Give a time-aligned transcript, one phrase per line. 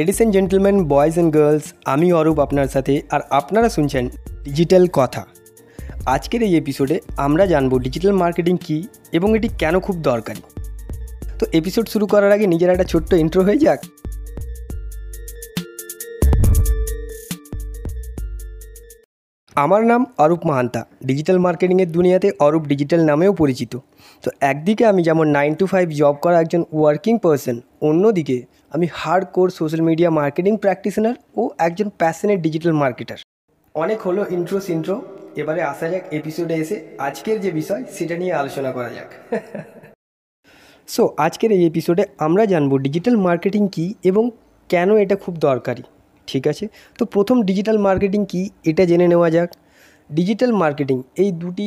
[0.00, 4.08] Ladies and gentleman boys and girls আমি অরূপ আপনার সাথে আর আপনারা শুনছেন
[4.44, 5.26] ডিজিটাল কথা
[6.06, 8.82] আজকের এই এপিসোডে আমরা জানব ডিজিটাল মার্কেটিং কী
[9.12, 10.42] এবং এটি কেন খুব দরকারি।
[11.38, 13.80] তো এপিসোড শুরু করার আগে নিজের একটা ছোট্ট ইন্ট্রো হয়ে যাক।
[19.54, 23.78] আমার নাম অরূপ মাহান্তা। ডিজিটাল মার্কেটিংয়ের দুনিয়াতে অরূপ ডিজিটাল নামেও পরিচিত।
[24.24, 28.36] তো একদিকে আমি যেমন নাইন টু ফাইভ জব করা একজন ওয়ার্কিং পার্সন অন্যদিকে
[28.70, 33.18] আমি hard core social media marketing practitioner ও একজন প্যাশনেট ডিজিটাল মার্কেটার
[33.74, 34.96] অনেক হলো ইন্ট্রো সিন্ট্রো
[35.36, 39.10] এবারে আসা যাক এপিসোডে এসে আজকের যে বিষয় সেটা নিয়ে আলোচনা করা যাক।
[40.88, 44.24] সো আজকের এই এপিসোডে আমরা জানব ডিজিটাল মার্কেটিং কী এবং
[44.70, 45.84] কেন এটা খুব দরকারি,
[46.28, 46.64] ঠিক আছে?
[46.98, 49.48] তো প্রথম ডিজিটাল মার্কেটিং কী এটা জেনে নেওয়া যাক।
[50.10, 51.66] ডিজিটাল মার্কেটিং এই দুটি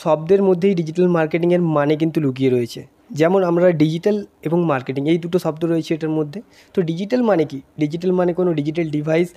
[0.00, 2.80] শব্দের মধ্যেই ডিজিটাল মার্কেটিংয়ের মানে কিন্তু লুকিয়ে রয়েছে।
[3.20, 6.38] যেমন আমরা ডিজিটাল এবং মার্কেটিং এই দুটো শব্দ রয়েছে এটার মধ্যে।
[6.74, 7.58] তো ডিজিটাল মানে কি?
[7.82, 9.28] ডিজিটাল মানে কোনো digital device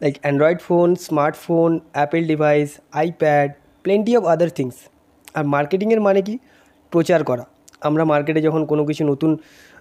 [0.00, 2.68] like Android phone smartphone Apple device
[3.02, 3.48] iPad
[3.84, 4.76] plenty of other things
[5.36, 6.34] আর মার্কেটিংয়ের মানে কি?
[6.92, 7.44] প্রচার করা।
[7.88, 9.30] আমরা মার্কেটে যখন কোনো কিছু নতুন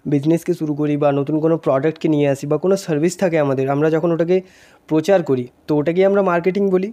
[0.06, 3.88] বিজনেসকে শুরু করি বা নতুন কোনো প্রোডাক্টকে নিয়ে আসি বা কোনো সার্ভিস থাকে আমাদের, আমরা
[3.96, 4.38] যখন ওটাকে
[4.90, 6.90] প্রচার করি, তো ওটাকে আমরা মার্কেটিং বলি।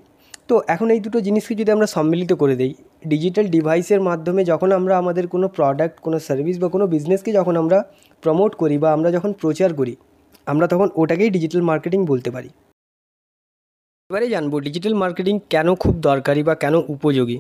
[0.49, 2.73] তো এখন এই দুটো জিনিসকে যদি আমরা সম্মিলিত করে দিই
[3.03, 7.79] ডিজিটাল ডিভাইসের মাধ্যমে যখন আমরা আমাদের কোনো প্রোডাক্ট কোনো সার্ভিস বা কোনো বিজনেসকে যখন আমরা
[8.23, 9.95] প্রমোট করি বা আমরা যখন প্রচার করি,
[10.47, 12.51] আমরা তখন ওটাকেই ডিজিটাল মার্কেটিং বলতে পারি।
[14.11, 17.39] এবারে জানব ডিজিটাল মার্কেটিং কেন খুব দরকারি বা কেন উপযোগী?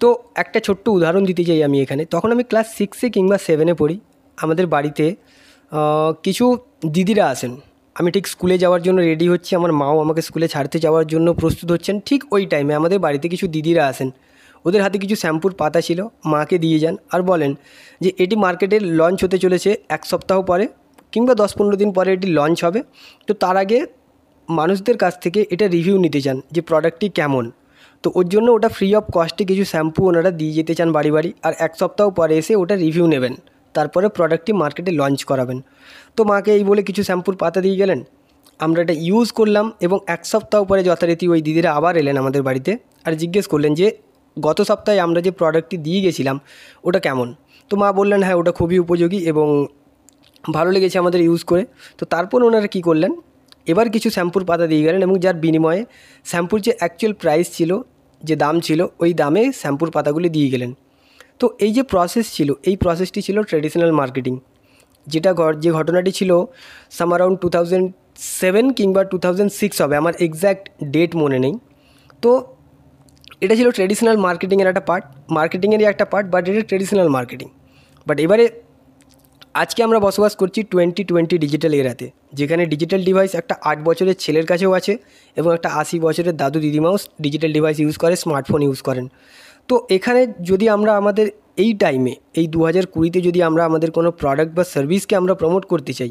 [0.00, 0.08] তো
[0.42, 3.96] একটা ছোট্ট উদাহরণ দিতে চাই আমি এখানে। তখন আমি ক্লাস সিক্সে কিংবা সেভেনে পড়ি।
[4.38, 5.04] আমাদের বাড়িতে
[6.24, 6.44] কিছু
[6.94, 7.52] দিদিরা আসেন
[7.96, 11.68] আমি ঠিক স্কুলে যাওয়ার জন্য রেডি হচ্ছি। আমার মাও আমাকে স্কুলে ছাড়তে যাওয়ার জন্য প্রস্তুত
[11.74, 14.08] হচ্ছেন। ঠিক ওই টাইমে আমাদের বাড়িতে কিছু দিদিরা আসেন
[14.64, 16.00] ওদের হাতে কিছু শ্যাম্পুর পাতা ছিল,
[16.32, 17.52] মাকে দিয়ে যান আর বলেন
[18.02, 20.64] যে এটি মার্কেটে লঞ্চ হতে চলেছে এক সপ্তাহ পরে
[21.12, 22.80] কিংবা দশ পনেরো দিন পরে এটি লঞ্চ হবে।
[23.26, 23.78] তো তার আগে
[24.48, 27.44] মানুষদের কাছ থেকে এটা রিভিউ নিতে চান যে প্রোডাক্টটি কেমন।
[28.04, 31.30] তো ওর জন্য ওটা ফ্রি অফ কস্টে কিছু শ্যাম্পু ওনারা দিয়ে যেতে চান বাড়ি বাড়ি
[31.46, 33.34] আর এক সপ্তাহ পরে এসে ওটা রিভিউ নেবেন।
[33.74, 35.58] তারপরে প্রোডাক্টটি মার্কেটে লঞ্চ করাবেন।
[36.16, 38.00] তো মাকে এই বলে কিছু শ্যাম্পুর পাতা দিয়ে গেলেন।
[38.60, 42.72] আমরা এটা ইউজ করলাম এবং এক সপ্তাহ পরে যথারীতি ওই দিদিরা আবার এলেন আমাদের বাড়িতে
[43.06, 43.86] আর জিজ্ঞেস করলেন যে
[44.36, 46.36] গত সপ্তাহে আমরা যে প্রোডাক্টটি দিয়ে গেছিলাম,
[46.88, 47.28] ওটা কেমন?
[47.70, 49.46] তো মা বললেন হ্যাঁ ওটা খুবই উপযোগী এবং
[50.56, 51.62] ভালো লেগেছে আমাদের ইউজ করে।
[51.98, 53.12] তো তারপর ওনারা কী করলেন?
[53.72, 55.82] এবার কিছু শ্যাম্পুর পাতা দিয়ে গেলেন এবং যার বিনিময়ে
[56.30, 57.70] শ্যাম্পুর যে অ্যাকচুয়াল প্রাইস ছিল,
[58.28, 60.70] যে দাম ছিল, ওই দামে শ্যাম্পুর পাতাগুলি দিয়ে গেলেন।
[61.40, 64.34] তো এই যে প্রসেস ছিল, এই প্রসেসটি ছিল ট্রেডিশনাল মার্কেটিং
[65.06, 65.30] যেটা
[65.64, 66.30] যে ঘটনাটি ছিল
[66.96, 67.86] some around two thousand
[68.40, 70.64] seven কিংবা টু থাউজেন্ড সিক্স হবে, আমার এক্স্যাক্ট
[70.94, 71.54] ডেট মনে নেই।
[72.22, 72.30] তো
[73.42, 77.48] এটা ছিল ট্রেডিশনাল মার্কেটিংয়ের একটা পার্ট মার্কেটিংয়েরই একটা পার্ট বাট এটা ট্রেডিশনাল মার্কেটিং
[78.06, 78.44] বাট এবারে
[79.54, 84.46] আজকে আমরা বসবাস করছি টোয়েন্টি টোয়েন্টি ডিজিটাল এরাতে, যেখানে ডিজিটাল ডিভাইস একটা আট বছরের ছেলের
[84.46, 84.92] কাছেও আছে
[85.36, 89.06] এবং একটা আশি বছরের দাদু দিদিমাও ডিজিটাল ডিভাইস ইউজ করে স্মার্টফোন ইউজ করেন।
[89.68, 91.26] তো এখানে যদি আমরা আমাদের
[91.62, 95.64] এই টাইমে এই দু হাজার কুড়িতে যদি আমরা আমাদের কোনো প্রোডাক্ট বা সার্ভিসকে আমরা প্রমোট
[95.72, 96.10] করতে চাই,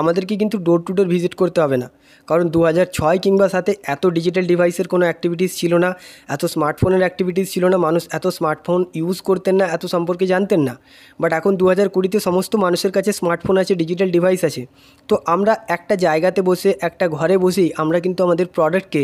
[0.00, 1.88] আমাদেরকে কিন্তু ডোর টু ডোর ভিজিট করতে হবে না।
[2.28, 5.90] কারণ দু হাজার ছয় কিংবা সাথে এত ডিজিটাল ডিভাইসের কোনো অ্যাক্টিভিটিস ছিল না,
[6.34, 10.74] এত স্মার্টফোনের অ্যাক্টিভিটিস ছিল না, মানুষ এত স্মার্টফোন ইউজ করতেন না, এত সম্পর্কে জানতেন না।
[11.20, 14.62] বাট এখন দু হাজার কুড়িতে সমস্ত মানুষের কাছে স্মার্টফোন আছে ডিজিটাল ডিভাইস আছে।
[15.08, 19.02] তো আমরা একটা জায়গাতে বসে, একটা ঘরে বসেই আমরা কিন্তু আমাদের প্রোডাক্টকে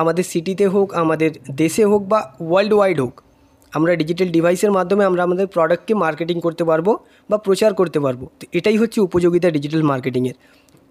[0.00, 1.30] আমাদের সিটিতে হোক, আমাদের
[1.62, 3.14] দেশে হোক বা ওয়ার্ল্ড ওয়াইড হোক
[3.72, 6.86] আমরা ডিজিটাল ডিভাইসের মাধ্যমে আমরা আমাদের প্রোডাক্টকে মার্কেটিং করতে পারব
[7.30, 10.36] বা প্রচার করতে পারব। তো এটাই হচ্ছে উপযোগিতা ডিজিটাল মার্কেটিংয়ের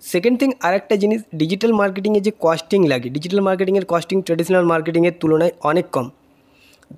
[0.04, 5.54] সেকেন্ড থিং আরেকটা জিনিস ডিজিটাল মার্কেটিংয়ে যে কস্টিং লাগে ডিজিটাল মার্কেটিংয়ের কস্টিং ট্রেডিশনাল মার্কেটিংয়ের তুলনায়
[5.70, 6.08] অনেক কম।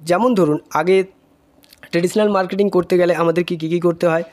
[0.09, 0.95] যেমন ধরুন, আগে
[1.91, 4.25] ট্রেডিশনাল মার্কেটিং করতে গেলে আমাদেরকে কী কী করতে হয়?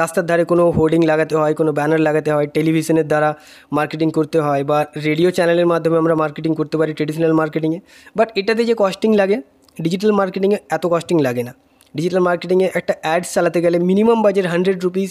[0.00, 3.30] রাস্তার ধারে কোনো হোর্ডিং লাগাতে হয়, কোনো ব্যানার লাগাতে হয় টেলিভিশনের দ্বারা
[3.76, 7.80] মার্কেটিং করতে হয় বা রেডিও চ্যানেলের মাধ্যমে আমরা মার্কেটিং করতে পারি ট্রেডিশনাল মার্কেটিংয়ে
[8.16, 9.36] বাট এটাতে যে কস্টিং লাগে
[9.76, 11.52] ডিজিটাল মার্কেটিংয়ে এত কস্টিং লাগে না।
[11.96, 15.10] ডিজিটাল মার্কেটিংয়ে একটা অ্যাডস চালাতে গেলে minimum budget hundred rupees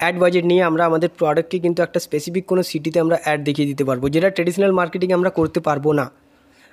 [0.00, 3.84] ad budget নিয়ে আমরা আমাদের প্রোডাক্টকে কিন্তু একটা স্পেসিফিক কোনো সিটিতে আমরা অ্যাড দেখিয়ে দিতে
[3.88, 6.06] পারব, যেটা ট্রেডিশনাল মার্কেটিংয়ে আমরা করতে পারব না।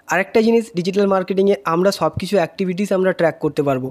[0.07, 3.83] আরেকটা জিনিস ডিজিটাল মার্কেটিংয়ে আমরা সব কিছু অ্যাক্টিভিটিস আমরা ট্র্যাক করতে পারব।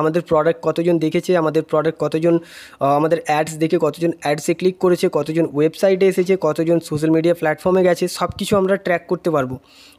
[0.00, 2.34] আমাদের প্রোডাক্ট কতজন দেখেছে, আমাদের প্রোডাক্ট কতজন
[2.98, 8.04] আমাদের অ্যাডস দেখে কতজন অ্যাডসে ক্লিক করেছে, কতজন ওয়েবসাইটে এসেছে, কতজন সোশ্যাল মিডিয়া প্ল্যাটফর্মে গেছে
[8.18, 9.50] সব কিছু আমরা ট্র্যাক করতে পারব।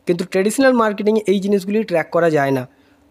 [0.08, 2.64] কিন্তু ট্রেডিশনাল মার্কেটিংয়ে এই জিনিসগুলি ট্র্যাক করা যায় না।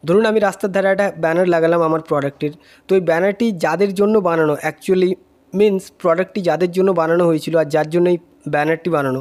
[0.04, 2.52] ধরুন আমি রাস্তার ধারে একটা ব্যানার লাগালাম আমার প্রোডাক্টের
[2.88, 5.10] তো ওই ব্যানারটি যাদের জন্য বানানো অ্যাকচুয়ালি
[5.52, 8.18] মিন্স প্রোডাক্টটি যাদের জন্য বানানো হয়েছিল আর যার জন্য এই
[8.48, 9.20] ব্যানারটি বানানো,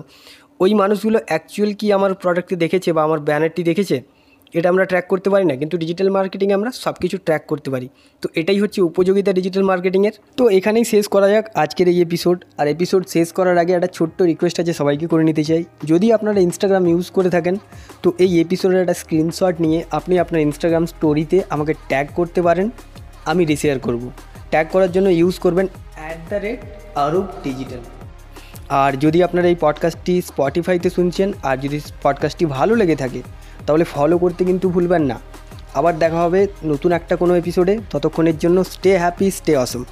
[0.60, 3.98] ওই মানুষগুলো অ্যাকচুয়াল কি আমার প্রোডাক্টটি দেখেছে বা আমার ব্যানারটি দেখেছে?
[4.58, 7.88] এটা আমরা ট্র্যাক করতে পারি না, কিন্তু ডিজিটাল মার্কেটিংয়ে আমরা সব কিছু ট্র্যাক করতে পারি।
[8.24, 12.66] তো এটাই হচ্ছে উপযোগিতা ডিজিটাল মার্কেটিংয়ের তো এখানেই শেষ করা যাক আজকের এই এপিসোড আর
[12.76, 15.62] এপিসোড শেষ করার আগে একটা ছোট্ট রিকোয়েস্ট আছে সবাইকে করে নিতে চাই।
[15.92, 17.56] যদি আপনারা ইনস্টাগ্রাম ইউজ করে থাকেন,
[18.04, 22.68] তো এই এপিসোডের একটা স্ক্রিনশট নিয়ে আপনি আপনার ইনস্টাগ্রাম স্টোরিতে আমাকে ট্যাগ করতে পারেন।
[23.32, 24.04] আমি রিশেয়ার করব।
[24.52, 25.66] ট্যাগ করার জন্য ইউজ করবেন
[26.00, 26.60] at the rate
[27.06, 27.82] Arup digital
[28.82, 33.22] আর যদি আপনারা এই পডকাস্টটি স্পটিফাইতে শুনছেন, আর যদি পডকাস্টটি ভালো লেগে থাকে
[33.68, 35.18] তাহলে ফলো করতে কিন্তু ভুলবেন না।
[35.80, 36.42] আবার দেখা হবে
[36.72, 39.84] নতুন একটা কোনো এপিসোডে ততক্ষণের জন্য স্টে হ্যাপি স্টে অসম